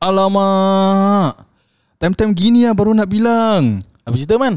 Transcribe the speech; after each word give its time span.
Alamak. 0.00 1.36
Time-time 2.00 2.32
gini 2.32 2.64
lah 2.64 2.72
baru 2.72 2.96
nak 2.96 3.04
bilang. 3.04 3.84
Apa 4.00 4.16
cerita 4.16 4.40
man? 4.40 4.56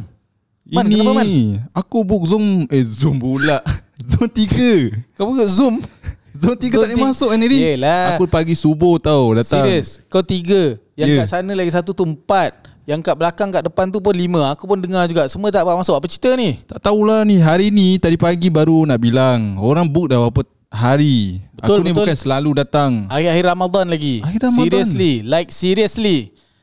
Man, 0.63 0.87
Ini 0.87 0.95
kenapa, 0.95 1.11
Man? 1.19 1.27
aku 1.75 2.07
book 2.07 2.23
Zoom 2.23 2.63
eh 2.71 2.79
Zoom 2.79 3.19
pula. 3.19 3.59
Zoom 4.09 4.31
3. 4.31 5.03
Kau 5.19 5.27
buka 5.27 5.43
Zoom? 5.43 5.83
Zoom 6.31 6.55
3 6.55 6.71
tak 6.71 6.87
boleh 6.87 7.11
masuk 7.11 7.35
ni. 7.35 7.59
Yelah. 7.59 8.15
Aku 8.15 8.23
pagi 8.23 8.55
subuh 8.55 8.95
tau 8.95 9.35
datang. 9.35 9.67
Serius? 9.67 9.99
Kau 10.07 10.23
tiga. 10.23 10.79
Yang 10.95 11.09
Ya. 11.11 11.17
kat 11.19 11.27
sana 11.27 11.51
lagi 11.51 11.75
satu 11.75 11.91
tu 11.91 12.07
empat. 12.07 12.55
Yang 12.87 13.03
kat 13.03 13.15
belakang 13.19 13.51
kat 13.51 13.67
depan 13.67 13.91
tu 13.91 13.99
pun 13.99 14.15
lima. 14.15 14.55
Aku 14.55 14.63
pun 14.63 14.79
dengar 14.79 15.11
juga. 15.11 15.27
Semua 15.27 15.51
tak 15.51 15.67
dapat 15.67 15.75
masuk. 15.75 15.99
Apa 15.99 16.07
cerita 16.07 16.31
ni? 16.39 16.55
Tak 16.63 16.79
tahulah 16.79 17.27
ni 17.27 17.43
hari 17.43 17.67
ni 17.67 17.99
tadi 17.99 18.15
pagi 18.15 18.47
baru 18.47 18.87
nak 18.87 18.95
bilang. 18.97 19.59
Orang 19.59 19.91
book 19.91 20.07
dah 20.07 20.23
berapa 20.23 20.47
hari. 20.73 21.37
Betul, 21.53 21.79
aku 21.79 21.85
ni 21.85 21.91
betul. 21.93 22.05
bukan 22.09 22.17
selalu 22.17 22.49
datang. 22.57 22.91
Akhir-akhir 23.05 23.45
Ramadan 23.53 23.85
lagi. 23.85 24.25
Akhir 24.25 24.49
Ramadan. 24.49 24.65
Seriously. 24.65 25.13
Like 25.21 25.49
seriously. 25.53 26.17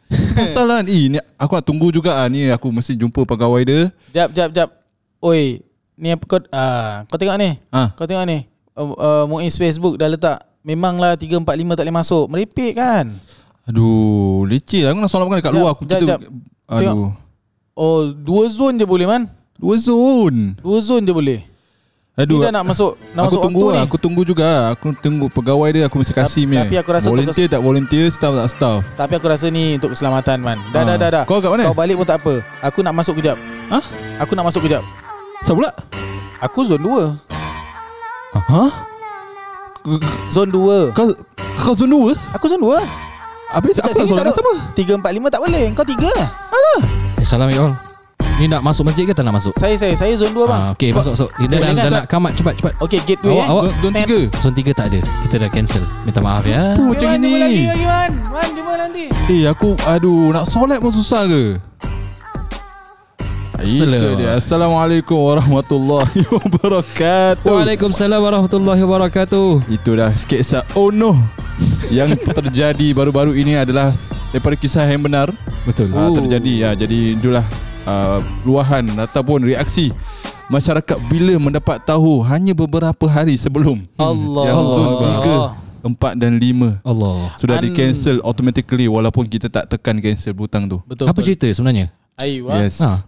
Masalah 0.35 0.83
ni, 0.83 1.15
ni 1.15 1.23
aku 1.39 1.55
nak 1.55 1.63
tunggu 1.63 1.95
juga 1.95 2.19
ah 2.19 2.27
ni 2.27 2.51
aku 2.51 2.67
mesti 2.75 2.99
jumpa 2.99 3.23
pegawai 3.23 3.63
dia. 3.63 3.81
Jap, 4.11 4.35
jap, 4.35 4.51
jap. 4.51 4.69
Oi. 5.23 5.63
Ni 5.95 6.11
apa 6.11 6.25
kau... 6.27 6.43
Ah, 6.51 7.07
kau 7.07 7.15
tengok 7.15 7.39
ni. 7.39 7.55
Ah. 7.71 7.95
Kau 7.95 8.11
tengok 8.11 8.27
ni. 8.27 8.51
Uh, 8.75 8.93
uh, 8.99 9.25
Muiz 9.31 9.55
Facebook 9.55 9.95
dah 9.95 10.11
letak. 10.11 10.43
Memanglah 10.67 11.15
3, 11.15 11.41
4, 11.41 11.47
5 11.47 11.79
tak 11.79 11.85
boleh 11.87 11.97
masuk. 11.97 12.25
Merepek 12.27 12.73
kan? 12.75 13.07
Aduh, 13.71 14.49
leceh 14.51 14.83
lah. 14.83 14.97
Aku 14.97 14.99
nak 14.99 15.11
solat 15.13 15.31
makan 15.31 15.39
dekat 15.39 15.55
Jap, 15.55 15.61
luar 15.63 15.71
aku 15.79 15.83
jap, 15.87 16.01
kita. 16.03 16.11
jap. 16.19 16.21
Aduh. 16.67 17.15
Oh, 17.79 18.13
dua 18.13 18.45
zone 18.51 18.77
je 18.77 18.85
boleh 18.85 19.07
man. 19.07 19.25
Dua 19.57 19.79
zone. 19.79 20.59
Dua 20.59 20.79
zone 20.83 21.05
je 21.07 21.15
boleh. 21.15 21.41
Aduh. 22.21 22.39
Ni 22.39 22.45
dah 22.45 22.53
nak 22.53 22.65
masuk 22.67 22.93
nak 23.11 23.23
aku 23.23 23.25
masuk 23.25 23.41
tunggu 23.41 23.61
waktu 23.61 23.71
lah, 23.71 23.81
ni. 23.81 23.87
aku 23.87 23.97
tunggu 23.97 24.23
juga. 24.23 24.49
Aku 24.71 24.87
tunggu 24.95 25.27
pegawai 25.29 25.69
dia 25.73 25.83
aku 25.87 25.97
mesti 25.97 26.13
kasih 26.13 26.43
Tapi- 26.43 26.47
punya. 26.47 26.63
tapi 26.63 26.77
aku 26.77 26.91
rasa 26.93 27.07
volunteer 27.09 27.47
tak 27.49 27.61
volunteer, 27.61 28.07
staff 28.11 28.33
tak 28.35 28.49
staff. 28.51 28.79
Tapi 28.95 29.13
aku 29.15 29.27
rasa 29.27 29.47
ni 29.49 29.65
untuk 29.75 29.91
keselamatan 29.93 30.39
man. 30.39 30.59
Dah 30.71 30.83
Ah. 30.83 30.85
dah 30.85 30.97
dah 30.97 31.09
dah. 31.11 31.23
Kau 31.25 31.41
kat 31.41 31.49
mana? 31.49 31.65
Kau 31.65 31.75
balik 31.75 31.97
pun 31.97 32.05
tak 32.05 32.21
apa. 32.21 32.35
Aku 32.61 32.79
nak 32.81 32.93
masuk 32.93 33.17
kejap. 33.17 33.41
Hah? 33.69 33.83
Aku 34.19 34.33
nak 34.35 34.45
masuk 34.45 34.61
kejap. 34.63 34.83
Siapa 35.41 35.57
pula? 35.57 35.71
Aku 36.41 36.59
zone 36.63 36.85
2. 36.85 37.05
Ha? 38.37 38.65
Zone 40.29 40.51
2. 40.53 40.93
Kau 40.93 41.09
kau 41.57 41.73
zone 41.73 42.13
2? 42.13 42.37
Aku 42.37 42.45
zone 42.47 42.61
2. 42.61 42.85
Habis 43.51 43.81
aku 43.81 43.91
tak 43.91 44.07
dengan 44.07 44.25
ada. 44.25 44.33
siapa? 44.33 44.53
3 44.77 44.95
4 44.95 45.11
5 45.11 45.27
tak 45.27 45.41
boleh. 45.41 45.65
Kau 45.73 45.83
3. 45.83 46.13
Assalamualaikum 47.19 47.90
Ni 48.41 48.49
nak 48.49 48.65
masuk 48.65 48.89
masjid 48.89 49.05
ke 49.05 49.13
tak 49.13 49.21
nak 49.21 49.37
masuk? 49.37 49.53
Saya 49.55 49.77
saya 49.77 49.93
saya 49.93 50.17
zone 50.17 50.33
2 50.33 50.49
bang. 50.49 50.57
Ah, 50.59 50.73
okay 50.73 50.91
masuk 50.91 51.13
masuk 51.13 51.29
Dia 51.37 51.45
Boleh 51.45 51.61
dah, 51.61 51.73
dah 51.77 51.93
nak 51.93 52.05
kamat 52.09 52.33
cepat 52.33 52.55
cepat 52.57 52.73
Okey, 52.81 52.99
gate 53.05 53.21
dulu 53.21 53.37
Awak- 53.37 53.37
eh. 53.37 53.47
awak- 53.47 53.65
Zone- 53.67 53.77
Zone 53.79 53.93
Ten. 53.93 54.07
3. 54.33 54.41
Zone 54.41 54.55
3 54.57 54.73
tak 54.73 54.87
ada 54.89 55.01
Kita 55.21 55.35
dah 55.37 55.51
cancel 55.51 55.85
Minta 56.03 56.21
maaf 56.21 56.45
ya 56.47 56.61
Apa 56.73 56.81
macam? 56.83 57.09
Jumpa 57.13 57.37
lagi 57.37 57.63
lagi 57.69 57.85
Wan. 57.85 58.11
Wan 58.33 58.49
jumpa 58.51 58.73
nanti. 58.75 59.05
Eh 59.29 59.45
aku 59.45 59.69
aduh 59.85 60.33
nak 60.33 60.45
solat 60.47 60.81
pun 60.81 60.89
susah 60.91 61.23
ke? 61.27 61.45
Itu 63.61 63.85
Assalamualaikum. 63.85 64.17
dia. 64.17 64.31
Assalamualaikum 64.35 65.19
warahmatullahi 65.21 66.21
wabarakatuh. 66.33 67.45
Waalaikumsalam 67.53 68.19
warahmatullahi 68.19 68.81
wabarakatuh 68.81 69.49
Itu 69.69 69.91
dah 69.95 70.09
sketsa 70.15 70.65
Oh 70.73 70.89
no 70.89 71.13
Yang 71.93 72.25
terjadi 72.25 72.97
baru-baru 72.97 73.37
ini 73.37 73.53
adalah 73.55 73.93
Daripada 74.33 74.57
kisah 74.57 74.89
yang 74.89 75.05
benar 75.05 75.29
Betul 75.63 75.93
uh. 75.93 76.09
Terjadi 76.11 76.53
ya, 76.59 76.71
Jadi 76.73 77.21
itulah 77.21 77.45
uh, 77.85 78.19
Luahan 78.43 78.85
ataupun 78.99 79.43
reaksi 79.43 79.93
Masyarakat 80.47 80.99
bila 81.07 81.39
mendapat 81.39 81.79
tahu 81.81 82.21
Hanya 82.23 82.53
beberapa 82.53 83.07
hari 83.07 83.35
sebelum 83.35 83.87
Allah. 84.01 84.45
Yang 84.45 84.61
zon 84.69 84.89
Allah. 84.91 85.51
3 85.55 85.71
4 85.81 85.97
dan 86.19 86.33
5 86.37 86.83
Allah 86.83 87.33
Sudah 87.35 87.57
An- 87.57 87.65
di 87.65 87.71
cancel 87.71 88.21
automatically 88.21 88.85
Walaupun 88.85 89.25
kita 89.25 89.47
tak 89.47 89.65
tekan 89.69 89.97
cancel 89.97 90.33
butang 90.33 90.67
tu 90.67 90.83
Betul. 90.85 91.07
Apa 91.07 91.15
betul. 91.15 91.27
cerita 91.27 91.47
sebenarnya? 91.49 91.89
Aiwa. 92.17 92.53
Yes 92.59 92.81
Ha. 92.81 93.07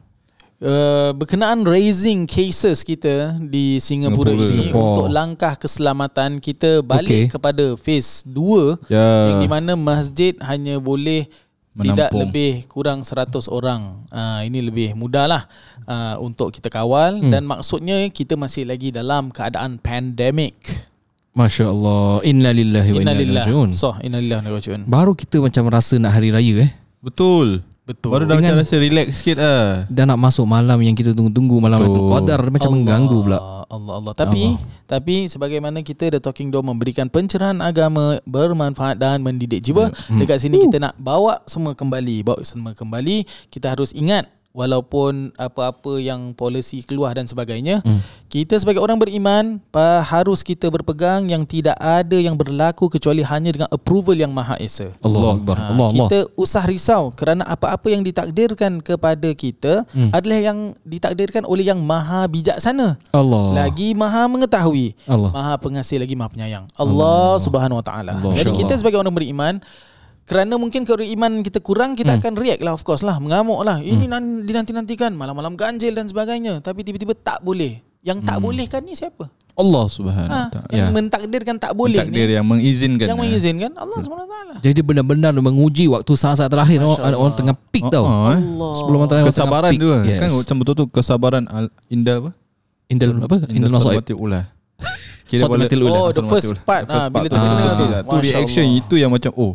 Uh, 0.62 1.10
berkenaan 1.12 1.66
raising 1.66 2.22
cases 2.22 2.86
kita 2.86 3.34
di 3.42 3.82
Singapura, 3.82 4.30
Singapura. 4.30 4.46
ini 4.46 4.46
Singapore. 4.62 4.86
untuk 4.86 5.06
langkah 5.10 5.52
keselamatan 5.58 6.38
kita 6.38 6.78
balik 6.80 7.10
Okey. 7.10 7.24
kepada 7.28 7.64
phase 7.74 8.22
2 8.24 8.78
Ya 8.86 9.02
yang 9.26 9.38
di 9.42 9.50
mana 9.50 9.74
masjid 9.74 10.38
hanya 10.38 10.78
boleh 10.78 11.26
tidak 11.74 12.12
Menampung. 12.12 12.20
lebih 12.22 12.52
kurang 12.66 13.00
100 13.00 13.48
orang. 13.48 14.04
Uh, 14.08 14.44
ini 14.44 14.60
lebih 14.60 14.92
mudah 14.92 15.24
lah 15.24 15.42
uh, 15.84 16.20
untuk 16.20 16.52
kita 16.52 16.68
kawal 16.68 17.16
Hmm. 17.16 17.32
dan 17.32 17.42
maksudnya 17.42 18.04
kita 18.08 18.36
masih 18.36 18.64
lagi 18.64 18.88
dalam 18.88 19.28
keadaan 19.28 19.76
pandemik. 19.76 20.56
Masya 21.32 21.64
Allah 21.64 22.20
Inna 22.28 22.52
lillahi 22.52 22.92
wa 22.92 23.00
inna 23.00 23.16
ilaihi 23.16 23.32
rajiun 23.40 23.72
So, 23.72 23.96
innalillah 24.04 24.44
wa 24.44 24.52
rajiun. 24.52 24.84
Baru 24.84 25.16
kita 25.16 25.40
macam 25.40 25.64
rasa 25.72 25.96
nak 25.96 26.12
hari 26.12 26.28
raya 26.28 26.68
eh 26.68 26.70
Betul 27.00 27.64
Betul. 27.82 28.12
Baru 28.12 28.28
dah 28.28 28.36
macam 28.36 28.60
rasa 28.60 28.76
relax 28.76 29.24
sikit 29.24 29.40
lah 29.40 29.88
Dah 29.88 30.04
nak 30.04 30.20
masuk 30.20 30.44
malam 30.44 30.76
yang 30.78 30.92
kita 30.92 31.16
tunggu-tunggu 31.16 31.56
Malam 31.56 31.82
Betul. 31.82 32.04
Qadar 32.12 32.40
Macam 32.46 32.70
mengganggu 32.76 33.18
pula 33.24 33.61
Allah 33.72 33.94
Allah. 33.96 34.12
Tapi 34.12 34.60
tapi 34.84 35.24
sebagaimana 35.24 35.80
kita 35.80 36.12
The 36.12 36.20
Talking 36.20 36.52
Dome 36.52 36.76
memberikan 36.76 37.08
pencerahan 37.08 37.56
agama 37.64 38.20
bermanfaat 38.28 39.00
dan 39.00 39.24
mendidik 39.24 39.64
jiwa, 39.64 39.88
Hmm. 39.88 40.20
dekat 40.20 40.44
sini 40.44 40.60
kita 40.60 40.76
nak 40.76 40.94
bawa 41.00 41.40
semua 41.48 41.72
kembali, 41.72 42.20
bawa 42.20 42.44
semua 42.44 42.76
kembali. 42.76 43.24
Kita 43.48 43.72
harus 43.72 43.96
ingat 43.96 44.28
walaupun 44.52 45.32
apa-apa 45.34 45.96
yang 45.96 46.32
polisi 46.32 46.80
keluar 46.80 47.12
dan 47.12 47.24
sebagainya, 47.24 47.80
Hmm. 47.80 48.04
kita 48.28 48.54
sebagai 48.54 48.78
orang 48.78 48.96
beriman 48.96 49.58
harus 50.04 50.40
kita 50.40 50.68
berpegang 50.68 51.26
yang 51.26 51.42
tidak 51.42 51.74
ada 51.76 52.14
yang 52.14 52.32
berlaku 52.32 52.86
kecuali 52.86 53.20
hanya 53.20 53.50
dengan 53.50 53.68
approval 53.68 54.14
yang 54.14 54.30
Maha 54.30 54.56
Esa. 54.56 54.92
Allah 55.00 55.34
Akbar 55.34 55.56
Ha, 55.56 55.64
Allah 55.68 55.86
Allah 55.86 56.08
kita 56.08 56.18
usah 56.34 56.62
risau 56.62 57.10
kerana 57.10 57.44
apa-apa 57.44 57.88
yang 57.88 58.00
ditakdirkan 58.00 58.78
kepada 58.78 59.28
kita 59.32 59.88
Hmm. 59.88 60.12
adalah 60.12 60.38
yang 60.38 60.58
ditakdirkan 60.82 61.42
oleh 61.42 61.64
yang 61.64 61.80
Maha 61.80 62.24
bijaksana. 62.26 63.00
Allah 63.10 63.44
Lagi 63.58 63.92
maha 63.92 64.24
mengetahui 64.26 64.94
Allah 65.04 65.32
Maha 65.32 65.54
pengasih 65.56 65.96
lagi 65.96 66.12
maha 66.12 66.28
penyayang 66.28 66.64
Allah, 66.74 67.36
Subhanahu 67.38 67.80
Wa 67.80 67.84
Taala. 67.84 68.12
Allah. 68.16 68.32
Jadi 68.32 68.52
kita 68.54 68.68
Allah. 68.68 68.78
sebagai 68.78 68.98
orang 68.98 69.12
beriman 69.12 69.54
kerana 70.22 70.54
mungkin 70.54 70.82
keimanan 70.82 71.40
kita 71.40 71.58
kurang 71.58 71.92
kita 71.92 72.10
Hmm. 72.10 72.20
akan 72.20 72.32
react 72.36 72.60
lah 72.60 72.72
of 72.72 72.82
course 72.82 73.00
lah 73.00 73.16
mengamuk 73.16 73.58
lah 73.60 73.78
ini 73.78 74.06
nan- 74.06 74.42
dinanti-nantikan 74.42 75.10
malam-malam 75.10 75.52
ganjil 75.52 75.90
dan 75.90 76.06
sebagainya 76.06 76.58
tapi 76.58 76.80
tiba-tiba 76.80 77.12
tak 77.12 77.40
boleh 77.40 77.78
yang 78.00 78.18
tak 78.18 78.38
boleh 78.38 78.66
kan 78.66 78.80
ni 78.80 78.92
siapa 78.92 79.26
Allah 79.52 79.84
subhanahu 79.84 80.32
ha, 80.32 80.40
wa 80.40 80.48
ta'ala 80.48 80.70
yang 80.72 80.88
Ya. 80.88 80.96
mentakdirkan 80.96 81.54
tak 81.56 81.76
boleh 81.76 82.00
Takdir 82.00 82.24
ni 82.24 82.34
yang 82.34 82.46
mengizinkan 82.46 83.04
yang 83.04 83.14
eh. 83.14 83.22
mengizinkan 83.22 83.70
Allah 83.76 84.00
Subhanahu 84.00 84.24
Wa 84.24 84.32
Taala 84.32 84.54
Jadi 84.58 84.80
benar-benar 84.80 85.32
menguji 85.36 85.84
waktu 85.86 86.08
saat-saat 86.10 86.48
terakhir 86.48 86.80
orang, 86.80 86.96
Masya 86.96 87.20
orang 87.20 87.34
tengah 87.36 87.56
peak 87.68 87.84
tau 87.86 88.00
Oh, 88.02 88.32
eh. 88.32 88.40
Allah 88.40 88.72
Sebelum 88.74 88.96
orang 88.96 89.10
tengah 89.12 89.24
Kesabaran 89.28 89.70
tu 89.76 89.86
kan 89.86 90.02
yes. 90.02 90.18
Kan 90.18 90.28
macam 90.32 90.54
betul-betul 90.56 90.86
kesabaran 90.88 91.44
al- 91.46 91.74
Indah 91.86 92.16
apa 92.16 92.30
Indal 92.88 93.10
apa? 93.20 93.36
Indal 93.46 93.70
Masoib 93.70 94.00
Salawatil 94.00 94.16
ula 94.16 94.40
Salawatil 95.28 95.80
ula. 95.80 95.92
Oh, 95.94 96.08
the 96.10 96.24
first 96.24 96.52
part, 96.64 96.84
The 96.84 96.90
first 96.90 97.04
ah, 97.04 97.08
bila 97.08 97.20
part 97.22 97.28
tu 97.28 97.36
tu 97.36 97.38
kena 97.38 97.52
betul 97.54 97.76
tu. 97.76 97.84
tak? 97.86 98.02
Tu 98.02 98.08
Masya 98.10 98.24
reaction 98.34 98.64
Allah. 98.66 98.80
itu 98.80 98.94
yang 98.96 99.10
macam 99.10 99.30
Oh 99.34 99.52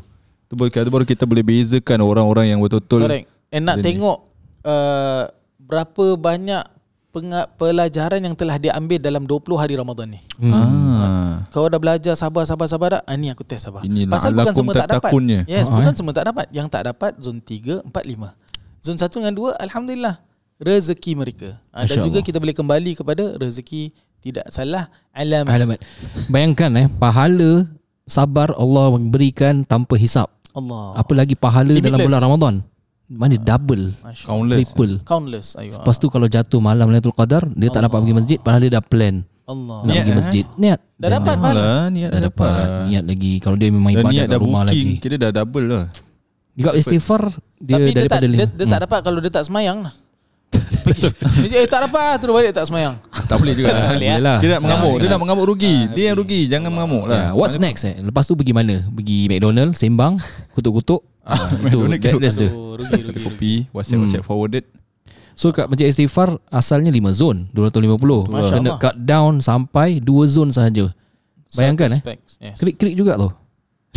tu 0.47 0.53
baru, 0.53 0.68
tu 0.69 0.90
baru 0.90 1.03
kita 1.03 1.24
boleh 1.24 1.44
bezakan 1.44 2.00
orang-orang 2.02 2.46
yang 2.50 2.59
betul-betul 2.59 3.03
Correct. 3.03 3.28
And 3.47 3.63
nak 3.63 3.75
Dia 3.75 3.81
ni. 3.81 3.85
tengok 3.94 4.18
uh, 4.63 5.24
berapa 5.58 6.06
banyak 6.16 6.63
penga- 7.09 7.47
pelajaran 7.53 8.19
yang 8.22 8.34
telah 8.34 8.56
diambil 8.56 9.00
dalam 9.00 9.24
20 9.24 9.44
hari 9.56 9.74
Ramadan 9.74 10.08
ni. 10.09 10.19
Hmm. 10.38 10.53
ah. 10.53 11.34
Kau 11.47 11.66
dah 11.66 11.78
belajar 11.78 12.13
sabar 12.13 12.44
sabar 12.44 12.68
sabar 12.68 12.88
tak? 12.94 13.03
Ah, 13.03 13.16
ni 13.16 13.28
aku 13.28 13.41
test 13.41 13.66
sabar. 13.66 13.81
Ini 13.81 14.03
Pasal 14.06 14.31
bukan 14.31 14.53
semua 14.53 14.74
tak 14.75 14.88
dapat. 14.90 14.94
tattakunnya. 15.02 15.40
Yes, 15.46 15.66
Ah, 15.66 15.74
bukan 15.74 15.91
eh. 15.91 15.97
semua 15.97 16.13
tak 16.13 16.25
dapat. 16.28 16.46
Yang 16.50 16.68
tak 16.69 16.84
dapat 16.85 17.12
zon 17.18 17.38
3, 17.40 17.84
4, 17.84 17.91
5. 18.06 18.29
Zon 18.79 18.96
1 18.96 19.08
dengan 19.14 19.34
2 19.34 19.56
alhamdulillah 19.58 20.16
rezeki 20.58 21.12
mereka. 21.14 21.50
Ah, 21.69 21.84
dan 21.84 22.02
juga 22.02 22.18
Allah. 22.18 22.25
kita 22.25 22.38
boleh 22.38 22.53
kembali 22.53 22.91
kepada 22.94 23.24
rezeki 23.35 23.91
tidak 24.19 24.46
salah 24.47 24.88
alam. 25.12 25.46
Alamat. 25.46 25.79
Bayangkan 26.28 26.72
eh 26.75 26.88
pahala 26.91 27.64
sabar 28.03 28.52
Allah 28.53 28.94
memberikan 28.94 29.62
tanpa 29.64 29.96
hisap. 29.96 30.32
Allah. 30.57 30.97
Apa 30.97 31.13
lagi 31.13 31.37
pahala 31.37 31.77
dalam 31.77 31.99
bulan 32.01 32.21
Ramadan? 32.21 32.55
Mana 33.07 33.39
double, 33.39 33.95
Masya 34.03 34.25
Allah. 34.27 34.27
Countless 34.27 34.57
triple. 34.59 34.93
Countless. 35.07 35.47
Ayuh. 35.55 35.79
Lepas 35.79 35.95
tu 35.95 36.11
kalau 36.11 36.27
jatuh 36.27 36.59
malam 36.59 36.91
Lailatul 36.91 37.15
Qadar, 37.15 37.47
dia 37.55 37.71
tak 37.71 37.87
dapat 37.87 38.03
pergi 38.03 38.15
masjid 38.19 38.37
padahal 38.41 38.61
dia 38.67 38.71
dah 38.75 38.83
plan 38.83 39.15
Allah. 39.47 39.77
nak 39.79 39.87
Niat, 39.87 39.95
pergi 40.03 40.11
eh? 40.11 40.17
masjid. 40.19 40.45
Niat. 40.59 40.79
Dah 40.99 41.09
dapat 41.15 41.33
niat. 41.39 41.43
pahala. 41.47 41.61
Alah, 41.63 41.85
niat 41.87 42.09
Dah 42.11 42.19
dah 42.19 42.27
dapat 42.27 42.51
dapat. 42.51 42.67
Niat 42.91 43.03
lagi. 43.07 43.33
Kalau 43.39 43.55
dia 43.55 43.69
memang 43.71 43.91
ibadat 43.95 44.11
kat 44.11 44.27
dah 44.27 44.39
rumah 44.43 44.61
booking 44.67 44.89
lagi. 44.91 45.03
Kira 45.03 45.15
dah 45.15 45.31
double 45.31 45.65
lah 45.71 45.85
Juga 46.57 46.69
istighfar 46.75 47.21
dia 47.57 47.73
Tapi 47.79 47.89
dia 47.89 47.93
tak, 47.95 48.01
daripada 48.03 48.25
dia, 48.27 48.47
dia 48.51 48.65
tak 48.67 48.79
dapat 48.83 48.99
kalau 49.07 49.19
dia 49.23 49.31
tak 49.31 49.43
semayang 49.47 49.77
lah. 49.87 49.93
Pergi. 50.87 51.11
Dia, 51.45 51.57
eh 51.59 51.67
tak 51.67 51.79
dapat 51.85 52.16
terus 52.17 52.31
balik 52.31 52.51
tak 52.51 52.63
semayang. 52.63 52.95
Tak 53.28 53.37
boleh 53.37 53.53
juga 53.53 53.75
Tak 53.75 53.99
boleh, 53.99 54.09
lah. 54.23 54.37
Dia 54.39 54.49
nak 54.55 54.61
mengamuk 54.63 54.93
Ah, 54.95 54.99
Dia 55.03 55.09
nak 55.11 55.19
mengamuk 55.19 55.45
rugi 55.45 55.75
Dia 55.91 56.03
yang 56.09 56.17
rugi 56.17 56.47
Jangan 56.47 56.72
mengamuk 56.72 57.03
Ya, 57.05 57.11
lah 57.11 57.25
what's 57.35 57.59
next 57.59 57.84
eh? 57.84 57.99
Lepas 57.99 58.23
tu 58.23 58.34
pergi 58.34 58.55
mana? 58.55 58.87
Pergi 58.87 59.28
McDonald, 59.28 59.75
sembang, 59.75 60.16
kutuk-kutuk. 60.55 61.03
Ah, 61.22 61.35
itu 61.67 61.75
McDonald 61.84 61.99
that, 61.99 62.23
that's 62.23 62.39
the. 62.39 62.47
Rugi, 62.47 63.01
rugi. 63.03 63.19
Kopi 63.19 63.51
Whatsapp 63.75 63.99
whatsapp 63.99 64.23
forwarded 64.23 64.63
So 65.37 65.53
kat 65.53 65.69
Masjid 65.69 65.91
Istighfar 65.91 66.41
asalnya 66.49 66.90
5 66.90 67.13
zone, 67.13 67.45
250. 67.53 68.25
Masya 68.25 68.57
Kena 68.57 68.73
Allah. 68.73 68.78
cut 68.81 68.95
down 68.97 69.37
sampai 69.37 70.01
2 70.01 70.09
zone 70.25 70.49
sahaja. 70.49 70.90
Bayangkan 71.53 71.93
eh. 71.93 72.01
Yes. 72.41 72.57
Klik-klik 72.57 72.97
juga 72.97 73.22
tu. 73.22 73.29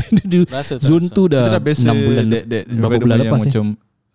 Rasa 0.52 0.76
rasa? 0.76 1.08
tu 1.08 1.28
dah 1.28 1.44
Kita 1.44 1.52
dah 1.56 1.62
biasa 1.62 1.82
6 1.93 2.06
bulan 2.08 2.25
that, 2.28 2.44
that 2.44 2.64
berapa 2.69 2.96
bulan 3.00 3.16
lepas 3.20 3.40
yang 3.40 3.40
ni 3.40 3.48
macam 3.48 3.64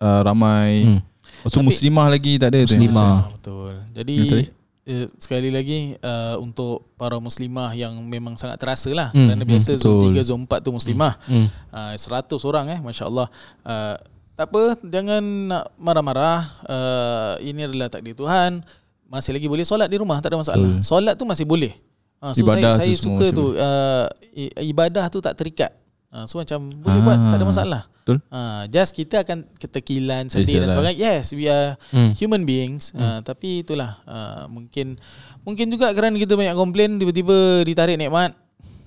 uh, 0.02 0.22
ramai 0.22 0.70
Hmm. 0.86 1.00
So 1.46 1.60
Tapi- 1.60 1.70
muslimah 1.70 2.08
lagi 2.08 2.34
tak 2.36 2.50
ada 2.50 2.60
tu. 2.62 2.74
Muslimah. 2.74 3.06
Ah, 3.08 3.24
Betul. 3.32 3.74
Jadi 3.94 4.16
Betul. 4.20 4.40
eh, 4.84 5.08
sekali 5.16 5.50
lagi 5.50 5.80
uh, 5.96 6.36
untuk 6.38 6.90
para 6.96 7.18
muslimah 7.18 7.72
yang 7.72 7.94
memang 8.02 8.34
sangat 8.34 8.58
terasa 8.58 8.90
lah 8.90 9.10
Hmm, 9.10 9.30
kerana 9.30 9.42
hmm, 9.42 9.52
biasa 9.52 9.72
zone 9.76 10.10
betul. 10.10 10.18
3 10.18 10.26
zone 10.26 10.44
4 10.44 10.62
tu 10.62 10.72
muslimah. 10.72 11.14
Hmm. 11.24 11.48
Uh, 11.70 11.94
100 11.94 12.42
orang 12.44 12.66
eh 12.68 12.80
masya-Allah. 12.80 13.28
Uh, 13.62 13.96
tak 14.34 14.46
apa 14.48 14.62
jangan 14.84 15.22
nak 15.48 15.64
marah-marah. 15.76 16.40
Uh, 16.66 17.34
ini 17.40 17.64
adalah 17.64 17.88
takdir 17.88 18.14
Tuhan. 18.14 18.66
Masih 19.06 19.32
lagi 19.32 19.46
boleh 19.46 19.64
solat 19.64 19.86
di 19.86 19.96
rumah 19.96 20.18
tak 20.18 20.34
ada 20.34 20.42
masalah. 20.42 20.66
Betul. 20.76 20.82
Solat 20.82 21.14
tu 21.14 21.24
masih 21.24 21.46
boleh. 21.46 21.72
Uh, 22.18 22.34
so 22.34 22.42
Ibadah 22.42 22.74
saya 22.74 22.90
tu 22.90 22.90
saya 22.90 22.94
semua 22.96 23.16
suka 23.16 23.26
tu 23.32 23.46
uh, 23.54 24.06
i- 24.34 24.54
ibadah 24.66 25.06
tu 25.08 25.20
tak 25.20 25.36
terikat. 25.36 25.70
Uh, 26.16 26.24
so 26.24 26.40
macam 26.40 26.72
boleh 26.72 27.02
buat 27.02 27.20
tak 27.20 27.36
ada 27.36 27.44
Ah, 27.44 27.50
masalah. 27.52 27.82
Betul. 28.00 28.18
Uh, 28.30 28.64
just 28.70 28.92
kita 28.92 29.20
akan 29.20 29.44
ketekilan 29.54 30.24
sedih 30.26 30.64
dan 30.64 30.72
sebagainya. 30.72 30.96
Yes, 30.96 31.36
we 31.36 31.46
are 31.46 31.76
Hmm. 31.92 32.16
human 32.16 32.42
beings. 32.42 32.96
Uh, 32.96 33.20
tapi 33.20 33.62
itulah 33.62 34.00
uh, 34.06 34.48
mungkin 34.48 34.96
mungkin 35.44 35.68
juga 35.68 35.92
kerana 35.92 36.16
kita 36.16 36.34
banyak 36.34 36.56
komplain 36.56 36.96
tiba-tiba 36.96 37.36
ditarik 37.62 38.00
nikmat. 38.00 38.32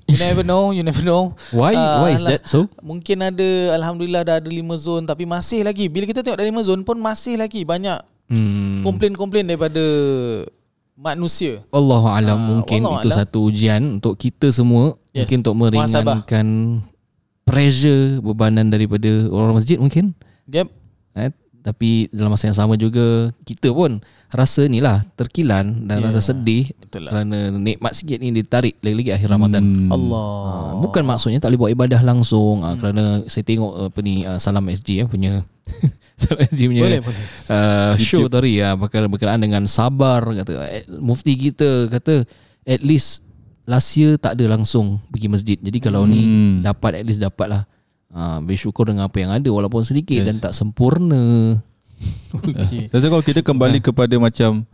You 0.09 0.17
never 0.25 0.41
know, 0.41 0.73
you 0.73 0.81
never 0.81 1.05
know. 1.05 1.37
Why 1.53 1.77
Ah, 1.77 2.01
why 2.01 2.11
is 2.11 2.25
alah. 2.25 2.31
that 2.35 2.49
so? 2.49 2.65
Mungkin 2.81 3.21
ada 3.21 3.49
alhamdulillah 3.77 4.25
dah 4.25 4.37
ada 4.39 4.49
5 4.49 4.57
zone 4.75 5.05
tapi 5.05 5.23
masih 5.23 5.61
lagi 5.61 5.85
bila 5.87 6.09
kita 6.09 6.25
tengok 6.25 6.39
dari 6.39 6.49
5 6.49 6.65
zone 6.65 6.81
pun 6.81 6.97
masih 6.97 7.37
lagi 7.37 7.61
banyak 7.63 8.01
Hmm. 8.29 8.81
komplain-komplain 8.83 9.45
daripada 9.45 9.85
manusia. 10.95 11.61
Allah 11.69 12.03
alam 12.11 12.35
Ah, 12.35 12.47
mungkin 12.57 12.81
wallahu 12.83 12.99
itu 12.99 13.09
a'lam. 13.11 13.19
satu 13.21 13.39
ujian 13.45 13.83
untuk 13.97 14.17
kita 14.17 14.49
semua 14.49 14.97
Yes. 15.13 15.29
mungkin 15.29 15.39
untuk 15.43 15.55
Muhasabah. 15.77 16.19
Pressure 17.49 18.05
bebanan 18.21 18.69
daripada 18.69 19.09
orang 19.27 19.53
masjid 19.53 19.77
mungkin 19.77 20.13
Yep. 20.47 20.69
eh, 21.15 21.33
tapi 21.59 21.91
dalam 22.09 22.31
masa 22.31 22.47
yang 22.47 22.57
sama 22.57 22.75
juga 22.75 23.29
kita 23.43 23.69
pun 23.71 24.01
rasa 24.29 24.65
ni 24.65 24.79
lah 24.79 25.05
terkilan 25.15 25.85
dan 25.85 25.97
Ya, 25.99 26.05
rasa 26.07 26.21
sedih 26.23 26.73
betul 26.79 27.05
lah. 27.05 27.11
kerana 27.11 27.39
nikmat 27.51 27.93
sikit 27.93 28.17
ni 28.17 28.31
ditarik 28.31 28.77
lagi-lagi 28.79 29.13
akhir 29.15 29.29
Ramadan. 29.29 29.61
Hmm. 29.61 29.91
Allah. 29.91 30.25
Ah, 30.47 30.73
Bukan 30.79 31.03
maksudnya 31.03 31.37
tak 31.39 31.51
boleh 31.51 31.59
buat 31.59 31.73
ibadah 31.75 32.01
langsung 32.01 32.63
ah, 32.63 32.73
kerana 32.73 33.05
saya 33.27 33.43
tengok 33.43 33.73
apa 33.87 33.99
ni 34.01 34.23
ah, 34.23 34.39
Salam 34.39 34.65
SG 34.65 34.89
ya 34.95 35.05
punya 35.05 35.45
Salam 36.17 36.41
SG 36.43 36.61
punya 36.67 36.83
Boleh, 36.83 37.01
boleh. 37.03 37.21
uh, 37.47 37.93
show 37.99 38.25
tadi 38.27 38.57
ya 38.57 38.73
berkaitan 38.73 39.09
berkenaan 39.09 39.41
dengan 39.43 39.63
sabar 39.67 40.25
kata 40.25 40.53
eh, 40.65 40.85
mufti 40.95 41.35
kita 41.35 41.89
kata 41.89 42.25
at 42.65 42.81
least 42.81 43.28
last 43.69 43.93
year 43.95 44.17
tak 44.17 44.35
ada 44.35 44.49
langsung 44.49 44.97
pergi 45.07 45.29
masjid. 45.29 45.59
Jadi 45.61 45.79
kalau 45.79 46.03
ni 46.03 46.25
Hmm. 46.25 46.55
dapat 46.65 46.99
at 46.99 47.05
least 47.05 47.21
dapatlah 47.21 47.69
uh, 48.11 48.41
bersyukur 48.41 48.89
dengan 48.89 49.05
apa 49.05 49.21
yang 49.21 49.31
ada 49.31 49.47
walaupun 49.47 49.85
sedikit 49.85 50.25
dan 50.25 50.41
tak 50.41 50.57
sempurna. 50.57 51.61
Okay. 52.33 52.87
Saya 52.91 52.97
rasa 52.97 53.07
kalau 53.09 53.21
kita 53.23 53.41
kembali 53.43 53.79
kepada 53.81 54.17
macam 54.17 54.65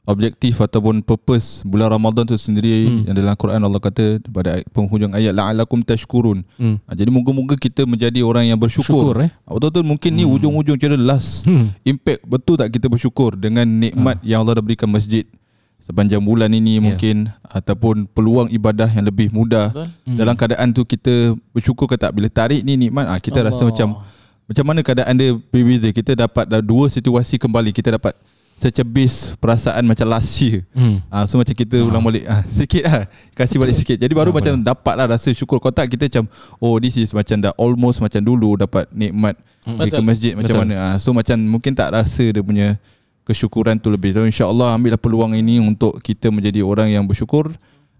objektif 0.00 0.56
ataupun 0.56 1.04
purpose 1.04 1.60
bulan 1.62 1.92
Ramadan 1.92 2.24
tu 2.24 2.34
sendiri 2.34 2.88
Hmm. 2.88 3.04
yang 3.06 3.14
dalam 3.14 3.36
Quran 3.36 3.60
Allah 3.60 3.78
kata 3.78 4.18
pada 4.26 4.58
penghujung 4.72 5.12
ayat 5.12 5.30
la'allakum 5.30 5.84
tashkurun. 5.84 6.40
Hmm. 6.56 6.80
Ha, 6.82 6.96
jadi 6.96 7.12
moga-moga 7.12 7.54
kita 7.54 7.84
menjadi 7.84 8.24
orang 8.24 8.48
yang 8.48 8.58
bersyukur. 8.58 9.12
Syukur 9.12 9.16
eh. 9.20 9.30
Ha, 9.30 9.48
Betul-betul 9.52 9.84
mungkin 9.84 10.10
ni 10.10 10.24
ujung-ujung 10.24 10.74
kira 10.74 10.96
last 10.96 11.44
Hmm. 11.44 11.70
impact 11.84 12.24
betul 12.24 12.56
tak 12.56 12.72
kita 12.72 12.88
bersyukur 12.88 13.36
dengan 13.36 13.68
nikmat 13.68 14.18
yang 14.24 14.42
Allah 14.42 14.58
dah 14.58 14.64
berikan 14.64 14.88
masjid 14.88 15.22
sepanjang 15.80 16.20
bulan 16.20 16.52
ini 16.52 16.78
mungkin 16.78 17.26
ataupun 17.42 18.06
peluang 18.12 18.48
ibadah 18.52 18.86
yang 18.86 19.04
lebih 19.04 19.32
mudah. 19.32 19.72
Betul. 19.74 19.88
dalam 20.14 20.34
keadaan 20.36 20.68
tu 20.70 20.84
kita 20.84 21.34
bersyukur 21.50 21.88
ke 21.88 21.96
tak? 21.96 22.12
Bila 22.12 22.28
tarik 22.28 22.60
ni 22.62 22.76
nikmat 22.76 23.08
ah 23.08 23.18
kita 23.18 23.40
rasa 23.40 23.64
Allah. 23.64 23.72
macam 23.72 23.88
macam 24.46 24.64
mana 24.66 24.80
keadaan 24.82 25.14
dia 25.14 25.34
berbeza? 25.50 25.88
Kita 25.90 26.14
dapat 26.14 26.44
dah 26.46 26.58
dua 26.58 26.90
situasi 26.90 27.38
kembali 27.38 27.70
kita 27.70 27.94
dapat 27.94 28.14
secebis 28.60 29.32
perasaan 29.40 29.88
macam 29.88 30.04
last 30.04 30.36
year 30.36 30.68
Hmm. 30.76 31.00
Ah, 31.08 31.24
so 31.24 31.40
macam 31.40 31.56
kita 31.56 31.80
ulang 31.80 32.04
balik 32.04 32.28
ah, 32.28 32.44
sikit 32.44 32.84
lah 32.84 33.08
Kasih 33.32 33.56
balik 33.56 33.72
sikit. 33.72 33.96
Jadi 33.96 34.12
baru 34.12 34.36
macam 34.36 34.52
dapat 34.60 34.94
lah 35.00 35.16
rasa 35.16 35.32
syukur 35.32 35.56
Kalau 35.56 35.72
tak 35.72 35.88
kita 35.88 36.12
macam 36.12 36.28
Oh 36.60 36.76
this 36.76 37.00
is 37.00 37.08
macam 37.16 37.40
dah 37.40 37.56
almost 37.56 38.04
macam 38.04 38.20
dulu 38.20 38.60
Dapat 38.60 38.92
nikmat. 38.92 39.40
Pergi 39.64 39.80
ke 39.88 39.96
Betul. 39.96 40.04
masjid 40.04 40.32
macam 40.36 40.52
Betul. 40.52 40.62
mana? 40.68 40.74
Ah, 40.76 40.96
So 41.00 41.16
macam 41.16 41.40
mungkin 41.40 41.72
tak 41.72 41.88
rasa 41.96 42.24
dia 42.28 42.42
punya 42.44 42.76
Kesyukuran 43.22 43.76
tu 43.76 43.88
lebih. 43.88 44.10
So 44.10 44.22
insyaAllah 44.22 44.74
ambillah 44.74 44.96
peluang 44.96 45.32
ini 45.32 45.58
Untuk 45.58 46.00
kita 46.00 46.28
menjadi 46.28 46.60
orang 46.60 46.88
yang 46.88 47.04
bersyukur 47.04 47.52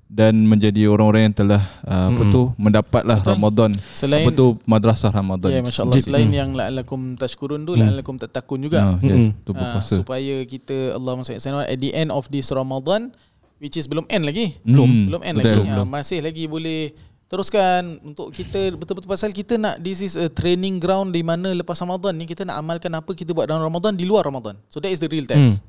Dan 0.05 0.43
menjadi 0.43 0.91
orang-orang 0.91 1.31
yang 1.31 1.37
telah 1.37 1.63
uh, 1.83 2.11
Apa 2.11 2.23
tu 2.27 2.43
Mendapatlah 2.57 3.23
Ramadan. 3.23 3.71
Selain 3.91 4.27
Apa 4.27 4.31
tu 4.33 4.59
Madrasah 4.65 5.09
Ramadan. 5.09 5.49
Ya, 5.49 5.63
masya-Allah. 5.63 6.03
Selain 6.03 6.27
yang 6.27 6.51
la'allakum 6.51 7.15
tashkurun 7.15 7.63
tu 7.63 7.79
la'allakum 7.79 8.17
tattaqun 8.17 8.59
juga. 8.61 8.79
ah, 8.81 8.97
yes, 9.01 9.31
tu 9.41 9.51
Ah, 9.51 9.77
berpuasa. 9.77 9.95
supaya 9.97 10.43
kita 10.45 10.99
Allah 10.99 11.15
SWT 11.17 11.47
at 11.65 11.79
the 11.79 11.93
end 11.93 12.11
of 12.11 12.27
this 12.27 12.51
Ramadan 12.51 13.15
which 13.61 13.77
is 13.77 13.85
belum 13.85 14.09
end 14.09 14.25
lagi. 14.25 14.57
Belum. 14.63 14.89
Belum 15.07 15.23
end 15.23 15.37
Betul. 15.39 15.63
lagi. 15.63 15.71
Ah, 15.71 15.85
masih 15.85 16.19
lagi 16.19 16.49
boleh 16.49 16.91
teruskan 17.31 18.03
untuk 18.03 18.35
kita 18.35 18.75
betul-betul 18.75 19.07
pasal 19.07 19.31
kita 19.31 19.55
nak 19.55 19.79
this 19.79 20.03
is 20.03 20.19
a 20.19 20.27
training 20.27 20.83
ground 20.83 21.15
di 21.15 21.23
mana 21.23 21.55
lepas 21.55 21.79
Ramadan 21.79 22.19
ni 22.19 22.27
kita 22.27 22.43
nak 22.43 22.59
amalkan 22.59 22.91
apa 22.91 23.15
kita 23.15 23.31
buat 23.31 23.47
dalam 23.47 23.63
Ramadan 23.63 23.95
di 23.95 24.03
luar 24.03 24.27
Ramadan. 24.27 24.59
So 24.67 24.83
that 24.83 24.91
is 24.91 24.99
the 24.99 25.07
real 25.07 25.25
test. 25.25 25.63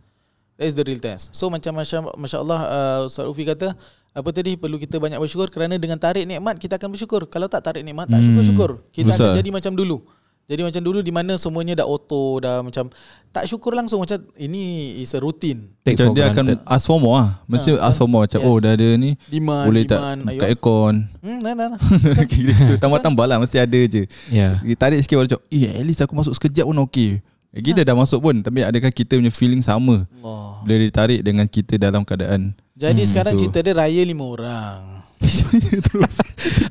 That 0.58 0.66
is 0.66 0.74
the 0.74 0.82
real 0.82 0.98
test. 0.98 1.30
So 1.32 1.54
macam 1.54 1.78
masya, 1.78 2.02
masya-Allah 2.18 2.60
uh, 2.60 3.00
Ustaz 3.06 3.30
Ufi 3.30 3.46
kata 3.46 3.78
apa 4.12 4.30
tadi 4.34 4.58
perlu 4.58 4.76
kita 4.76 4.98
banyak 4.98 5.22
bersyukur 5.22 5.48
kerana 5.48 5.78
dengan 5.78 5.96
tarik 5.96 6.26
nikmat 6.26 6.58
kita 6.58 6.82
akan 6.82 6.98
bersyukur. 6.98 7.30
Kalau 7.30 7.46
tak 7.46 7.62
tarik 7.62 7.86
nikmat 7.86 8.10
tak 8.10 8.20
Hmm. 8.20 8.28
syukur-syukur. 8.28 8.82
Kita 8.90 9.14
akan 9.14 9.30
Besar. 9.32 9.38
jadi 9.38 9.50
macam 9.54 9.72
dulu. 9.78 9.98
Jadi 10.44 10.62
macam 10.62 10.82
dulu 10.82 11.00
di 11.00 11.10
mana 11.10 11.36
semuanya 11.36 11.74
dah 11.76 11.86
auto 11.86 12.38
dah 12.38 12.60
macam 12.60 12.92
tak 13.28 13.46
syukur 13.46 13.72
langsung 13.72 13.98
macam 13.98 14.20
ini 14.36 14.60
is 14.98 15.12
a 15.12 15.20
routine. 15.20 15.72
Take 15.80 15.96
Macam 15.96 16.12
dia 16.12 16.28
granted. 16.28 16.60
akan 16.60 16.68
ask 16.68 16.84
for 16.84 17.00
more 17.00 17.16
lah 17.16 17.30
Mesti 17.46 17.70
Ah, 17.74 17.88
ask 17.88 17.98
for 17.98 18.06
more 18.06 18.24
Macam 18.24 18.38
yes. 18.38 18.46
oh 18.46 18.58
dah 18.58 18.72
ada 18.72 18.90
ni 18.94 19.16
Demand, 19.26 19.64
Boleh 19.64 19.84
tak 19.84 19.98
demand, 19.98 20.20
buka 20.22 20.34
ayo. 20.36 20.50
aircon 20.50 20.96
Hmm, 21.18 21.40
nah, 21.40 21.54
nah, 21.54 21.68
nah. 21.70 21.80
Kira 22.28 22.54
tu 22.60 22.76
tambah-tambah 22.76 23.24
lah 23.24 23.38
Mesti 23.38 23.58
ada 23.58 23.80
je 23.82 24.04
Ya. 24.28 24.60
Kita 24.60 24.78
tarik 24.82 25.00
sikit 25.00 25.16
baru 25.16 25.30
cakap 25.30 25.44
Eh 25.50 25.72
at 25.72 25.86
least 25.86 26.02
aku 26.02 26.14
masuk 26.14 26.34
sekejap 26.34 26.66
pun 26.66 26.78
okey 26.84 27.24
Eh, 27.50 27.62
Kita 27.62 27.82
dah 27.82 27.96
masuk 27.96 28.20
pun 28.20 28.36
Tapi 28.38 28.60
adakah 28.62 28.90
kita 28.90 29.16
punya 29.16 29.30
feeling 29.30 29.60
sama 29.60 30.04
Allah. 30.12 30.60
Bila 30.62 30.76
ditarik 30.82 31.20
dengan 31.22 31.46
kita 31.46 31.76
dalam 31.76 32.04
keadaan 32.04 32.52
Jadi 32.74 33.02
sekarang 33.02 33.34
tu. 33.34 33.48
cerita 33.48 33.62
dia 33.62 33.72
raya 33.74 34.02
lima 34.02 34.26
orang. 34.26 35.00
Terus 35.86 36.18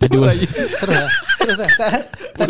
Terus 0.00 0.96
lah. 0.96 1.08
Terus 1.40 1.58
lah. 1.60 1.70
Tak. 2.40 2.48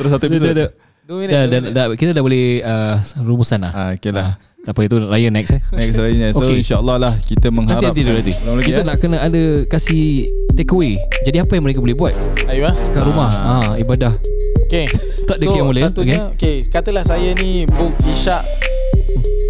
Terus 0.00 0.10
satu 0.10 0.24
Dah, 0.24 0.30
episod 0.32 0.48
dah, 0.48 0.56
dah. 0.56 0.70
Dua 1.04 1.16
minit. 1.20 1.32
Dah, 1.34 1.42
dua 1.42 1.50
dah, 1.50 1.60
minit. 1.60 1.72
dah, 1.74 1.84
kita 1.98 2.10
dah 2.16 2.22
boleh 2.24 2.44
uh, 2.62 2.94
rumusan 3.26 3.58
lah. 3.66 3.72
ah, 3.74 3.88
Okay 3.98 4.14
lah 4.14 4.38
Tak 4.62 4.72
apa 4.76 4.80
itu 4.86 4.96
raya 5.02 5.28
next 5.32 5.58
eh. 5.58 5.62
Next 5.74 5.98
lainnya 5.98 6.30
So 6.30 6.46
Okay. 6.46 6.62
insyaAllah 6.62 6.96
lah 7.02 7.12
Kita 7.18 7.50
Nanti 7.50 7.56
mengharap 7.58 7.90
nanti 7.90 8.02
nanti. 8.06 8.32
Lagi, 8.46 8.62
Kita 8.70 8.80
nak 8.86 8.96
kena 9.02 9.18
ada 9.18 9.42
kasih 9.66 10.30
take 10.54 10.70
away. 10.70 10.94
Jadi 11.26 11.42
apa 11.42 11.52
yang 11.58 11.64
mereka 11.66 11.82
boleh 11.82 11.96
buat 11.98 12.14
Ayo 12.46 12.68
ah. 12.70 12.74
kat 12.94 13.02
rumah? 13.02 13.30
Ah, 13.44 13.72
ibadah. 13.76 14.14
Okay. 14.70 14.86
Tak 15.26 15.38
ada 15.42 15.46
so, 15.46 15.54
yang 15.54 15.66
boleh, 15.66 15.82
Satunya, 15.82 16.18
okay. 16.30 16.62
Katalah 16.70 17.02
saya 17.02 17.34
ni 17.38 17.66
book 17.74 17.90
isyak 18.06 18.42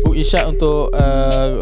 book 0.05 0.17
isyak 0.17 0.49
untuk 0.49 0.89
uh, 0.97 1.61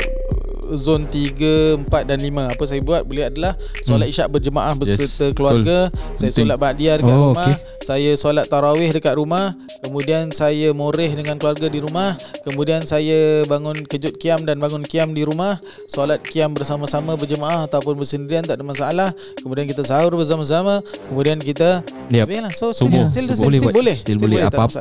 zon 0.75 1.05
3, 1.05 1.81
4 1.87 2.05
dan 2.05 2.19
5. 2.19 2.51
Apa 2.51 2.65
saya 2.65 2.81
buat 2.81 3.03
boleh 3.03 3.25
adalah 3.27 3.53
solat 3.81 4.07
isyak 4.07 4.29
berjemaah 4.29 4.75
beserta 4.75 5.29
Yes, 5.29 5.33
keluarga. 5.33 5.89
Saya 6.13 6.29
Penting. 6.29 6.45
solat 6.45 6.57
ba'diyah 6.59 6.95
dekat 6.99 7.15
Oh, 7.15 7.33
rumah. 7.33 7.47
okay. 7.47 7.57
Saya 7.81 8.11
solat 8.15 8.47
tarawih 8.47 8.91
dekat 8.91 9.15
rumah. 9.15 9.55
Kemudian 9.79 10.29
saya 10.29 10.73
moreh 10.73 11.09
dengan 11.09 11.39
keluarga 11.39 11.67
di 11.67 11.79
rumah. 11.79 12.13
Kemudian 12.43 12.83
saya 12.83 13.47
bangun 13.47 13.79
kejut 13.85 14.19
kiam 14.19 14.43
dan 14.43 14.59
bangun 14.59 14.83
kiam 14.83 15.13
di 15.13 15.23
rumah. 15.23 15.57
Solat 15.87 16.21
kiam 16.21 16.53
bersama-sama 16.53 17.15
berjemaah 17.15 17.65
ataupun 17.65 17.95
bersendirian 17.95 18.43
tak 18.43 18.59
ada 18.59 18.67
masalah. 18.67 19.09
Kemudian 19.39 19.65
kita 19.65 19.81
sahur 19.81 20.13
bersama-sama. 20.13 20.83
Kemudian 21.07 21.39
kita 21.39 21.81
Yep. 22.09 22.27
Lah. 22.41 22.53
So 22.53 22.73
Subuh. 22.73 23.05
still, 23.05 23.29
still, 23.29 23.37
still, 23.37 23.47
boleh 23.47 23.59
still, 23.59 23.65
buat. 23.65 23.75
boleh. 23.77 23.97
Still 23.97 24.19
boleh 24.19 24.39
apa-apa. 24.43 24.81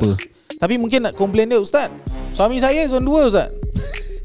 Tapi 0.57 0.75
mungkin 0.75 1.05
nak 1.05 1.13
komplain 1.13 1.45
dia 1.45 1.61
Ustaz 1.61 1.85
Suami 2.33 2.57
saya 2.57 2.81
zon 2.89 3.05
2 3.05 3.29
Ustaz 3.29 3.53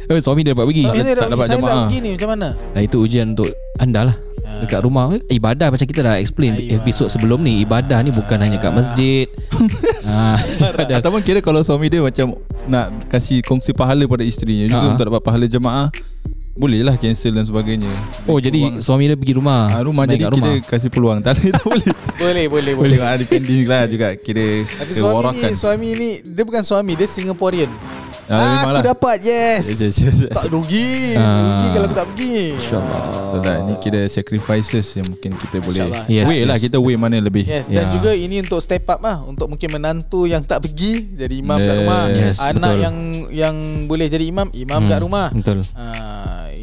Eh, 0.05 0.19
suami 0.19 0.41
dia 0.41 0.53
dapat 0.53 0.67
pergi. 0.67 0.83
Suami 0.83 0.99
saya 0.99 1.15
tak 1.15 1.19
dah 1.19 1.31
dapat 1.31 1.45
Saya 1.45 1.53
tak 1.53 1.61
jemaah. 1.61 1.85
pergi 1.85 1.99
ni 1.99 2.09
Macam 2.13 2.29
mana? 2.31 2.49
Nah, 2.69 2.81
itu 2.81 2.97
ujian 2.99 3.27
untuk 3.31 3.49
anda 3.77 4.01
lah. 4.05 4.17
Dekat 4.55 4.81
rumah. 4.81 5.05
Ibadah 5.25 5.69
macam 5.69 5.85
kita 5.85 6.01
dah 6.03 6.15
explain 6.17 6.53
Ayuh. 6.53 6.77
Episod 6.77 7.09
sebelum 7.09 7.41
ni. 7.41 7.63
Ibadah 7.63 7.99
ni 8.01 8.11
bukan 8.11 8.39
hanya 8.39 8.57
kat 8.57 8.73
masjid. 8.73 9.27
Ah, 10.05 10.35
ibadah. 10.35 10.99
Ataupun 10.99 11.21
kira 11.21 11.39
kalau 11.39 11.63
suami 11.63 11.87
dia 11.87 12.03
macam 12.03 12.35
Nak 12.65 13.07
kasih 13.09 13.39
kongsi 13.41 13.71
pahala 13.71 14.03
pada 14.05 14.21
isterinya 14.21 14.67
Juga 14.67 14.83
Ha. 14.83 14.93
untuk 14.93 15.07
dapat 15.07 15.23
pahala 15.23 15.47
jemaah 15.47 15.95
Boleh 16.53 16.83
lah 16.83 16.99
cancel 16.99 17.33
dan 17.33 17.47
sebagainya. 17.47 17.89
Oh 18.27 18.37
jadi 18.37 18.77
suami 18.77 19.07
dia 19.07 19.15
pergi 19.15 19.33
rumah. 19.33 19.71
Ah, 19.71 19.81
rumah 19.81 20.05
jadi 20.05 20.27
kita 20.27 20.35
rumah. 20.35 20.59
kasih 20.61 20.91
peluang. 20.91 21.23
Tak 21.23 21.39
boleh 21.39 21.51
tak 21.51 21.65
boleh. 21.65 21.87
Boleh 22.21 22.45
boleh 22.47 22.73
Boleh. 22.77 22.99
Ah, 23.01 23.15
depending 23.15 23.65
lah 23.65 23.87
juga. 23.87 24.13
Kira 24.15 24.67
Tapi 24.67 24.91
suami 24.93 25.33
ni 25.33 25.51
Suami 25.55 25.89
ni 25.95 26.11
Dia 26.21 26.43
bukan 26.43 26.61
suami 26.61 26.93
Dia 26.93 27.07
Singaporean 27.07 27.71
Ah, 28.25 28.39
memang 28.39 28.63
aku 28.63 28.73
lah. 28.73 28.83
dapat 28.89 29.17
yes. 29.21 29.63
Tak 30.31 30.47
rugi. 30.49 31.15
Ah. 31.15 31.59
rugi 31.59 31.67
kalau 31.71 31.87
aku 31.87 31.97
tak 31.97 32.07
pergi. 32.09 32.37
InsyaAllah 32.55 33.03
So 33.25 33.37
tak, 33.39 33.57
Ni 33.63 33.73
kira 33.79 34.01
sacrifices 34.07 34.87
Yang 34.93 35.07
mungkin 35.11 35.31
kita 35.35 35.57
boleh. 35.59 35.83
Yes, 36.07 36.27
Weigh 36.27 36.45
lah 36.45 36.55
yes. 36.55 36.63
Kita 36.63 36.77
weigh 36.77 36.95
mana 36.97 37.17
lebih 37.17 37.43
Yes 37.43 37.67
dan 37.67 37.83
Ya. 37.83 37.93
juga 37.93 38.11
ini 38.13 38.39
untuk 38.39 38.59
step 38.59 38.85
up 38.87 39.01
lah 39.01 39.21
untuk 39.23 39.49
mungkin 39.49 39.69
menantu 39.71 40.25
yang 40.25 40.41
tak 40.41 40.63
pergi 40.63 41.17
jadi 41.17 41.35
imam 41.35 41.57
kat 41.57 41.67
Yes, 41.67 41.81
rumah. 41.81 42.03
yes, 42.09 42.37
Anak 42.39 42.55
betul. 42.71 42.79
yang 42.79 42.97
yang 43.29 43.57
boleh 43.85 44.07
jadi 44.07 44.25
imam, 44.25 44.47
imam 44.51 44.79
Hmm, 44.79 44.89
kat 44.89 45.01
rumah. 45.01 45.27
Betul. 45.29 45.59
Ah, 45.75 46.22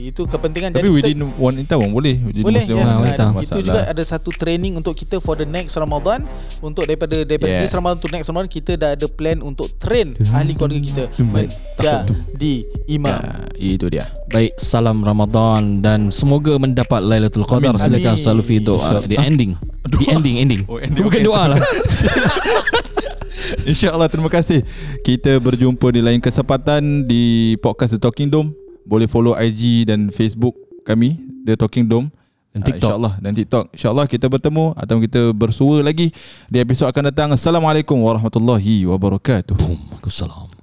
itu 0.09 0.21
kepentingan 0.23 0.69
Tapi 0.71 0.81
jadi 0.81 0.89
within 0.89 1.21
wanita 1.35 1.73
pun 1.73 1.89
boleh 1.89 2.15
Jadi 2.19 2.39
boleh 2.41 2.61
Muslim 2.61 2.75
yes. 2.75 2.81
orang 2.81 2.89
Ah, 2.89 2.99
wanita. 2.99 3.25
itu 3.39 3.59
juga 3.61 3.81
ada 3.85 4.03
satu 4.03 4.29
training 4.29 4.73
untuk 4.75 4.93
kita 4.93 5.17
for 5.17 5.33
the 5.33 5.45
next 5.45 5.73
Ramadan 5.73 6.25
untuk 6.59 6.83
daripada 6.83 7.21
daripada 7.21 7.47
Yeah. 7.49 7.63
this 7.63 7.71
Ramadan 7.71 7.97
to 7.97 8.07
next 8.09 8.27
Ramadan 8.27 8.45
kita 8.47 8.71
dah 8.75 8.93
ada 8.93 9.07
plan 9.07 9.39
untuk 9.39 9.69
train 9.77 10.13
ahli 10.29 10.53
keluarga 10.53 10.77
kita 10.77 11.03
menjadi 11.19 12.53
imam. 12.87 13.09
Ah, 13.11 13.45
Itu 13.55 13.87
dia 13.87 14.05
Baik, 14.27 14.53
salam 14.55 15.01
Ramadan 15.01 15.79
dan 15.79 16.09
semoga 16.09 16.55
mendapat 16.55 17.01
Lailatul 17.01 17.41
Qadar. 17.43 17.73
Amin. 17.73 17.81
Silakan 17.81 18.13
Amin. 18.13 18.21
selalu 18.21 18.41
fi 18.43 18.55
doa. 18.59 19.01
The 19.01 19.17
ending. 19.17 19.57
The 19.85 20.05
ending, 20.11 20.35
ending. 20.37 20.61
Oh, 20.69 20.77
ending, 20.77 21.01
Bukan 21.01 21.21
okay. 21.21 21.25
doa 21.25 21.43
lah. 21.49 21.59
InsyaAllah 23.65 24.05
terima 24.05 24.29
kasih 24.29 24.61
Kita 25.01 25.39
berjumpa 25.39 25.89
di 25.89 26.01
lain 26.03 26.19
kesempatan 26.19 27.07
Di 27.07 27.55
podcast 27.57 27.97
The 27.97 28.01
Talking 28.01 28.29
Dome 28.29 28.53
Boleh 28.89 29.05
follow 29.05 29.37
IG 29.37 29.85
dan 29.85 30.09
Facebook 30.09 30.57
kami 30.81 31.13
The 31.45 31.53
Talking 31.53 31.85
Dome 31.85 32.09
Dan 32.49 32.65
Ah, 32.65 32.67
TikTok. 32.67 32.89
InsyaAllah 32.89 33.13
Dan 33.21 33.31
TikTok 33.37 33.65
InsyaAllah 33.71 34.05
kita 34.09 34.25
bertemu 34.25 34.73
Atau 34.73 34.97
kita 34.97 35.29
bersua 35.31 35.85
lagi 35.85 36.09
Di 36.49 36.57
episod 36.57 36.89
akan 36.89 37.13
datang 37.13 37.29
Assalamualaikum 37.29 38.01
warahmatullahi 38.01 38.89
wabarakatuh 38.89 39.53
Boom. 39.53 39.77
Assalamualaikum. 40.01 40.57